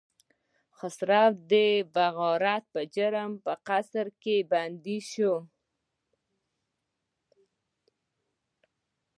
[0.77, 1.53] خسرو د
[1.95, 5.35] بغاوت په جرم په قصر کې بندي شو.